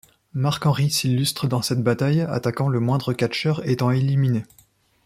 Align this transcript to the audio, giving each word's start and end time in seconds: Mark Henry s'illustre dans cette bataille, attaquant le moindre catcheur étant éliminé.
Mark 0.33 0.65
Henry 0.65 0.89
s'illustre 0.89 1.45
dans 1.47 1.61
cette 1.61 1.83
bataille, 1.83 2.21
attaquant 2.21 2.69
le 2.69 2.79
moindre 2.79 3.13
catcheur 3.13 3.63
étant 3.67 3.91
éliminé. 3.91 4.43